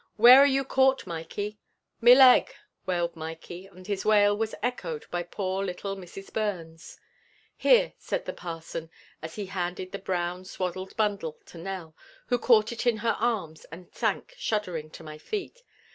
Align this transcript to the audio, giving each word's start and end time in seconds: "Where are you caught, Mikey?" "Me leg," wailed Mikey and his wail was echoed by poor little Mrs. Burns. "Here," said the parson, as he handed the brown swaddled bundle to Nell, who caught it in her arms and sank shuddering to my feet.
"Where 0.15 0.39
are 0.39 0.47
you 0.47 0.63
caught, 0.63 1.05
Mikey?" 1.05 1.59
"Me 2.01 2.15
leg," 2.15 2.51
wailed 2.87 3.15
Mikey 3.15 3.67
and 3.67 3.85
his 3.85 4.03
wail 4.03 4.35
was 4.35 4.55
echoed 4.63 5.05
by 5.11 5.21
poor 5.21 5.63
little 5.63 5.95
Mrs. 5.95 6.33
Burns. 6.33 6.99
"Here," 7.55 7.93
said 7.99 8.25
the 8.25 8.33
parson, 8.33 8.89
as 9.21 9.35
he 9.35 9.45
handed 9.45 9.91
the 9.91 9.99
brown 9.99 10.43
swaddled 10.45 10.97
bundle 10.97 11.37
to 11.45 11.59
Nell, 11.59 11.95
who 12.25 12.39
caught 12.39 12.71
it 12.71 12.87
in 12.87 12.97
her 13.05 13.15
arms 13.19 13.65
and 13.71 13.93
sank 13.93 14.33
shuddering 14.39 14.89
to 14.89 15.03
my 15.03 15.19
feet. 15.19 15.61